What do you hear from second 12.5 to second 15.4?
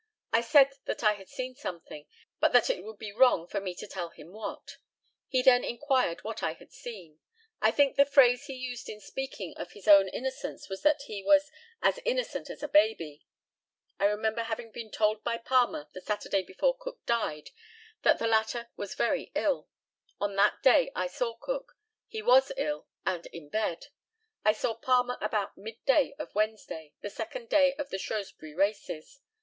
a baby." I remember having been told by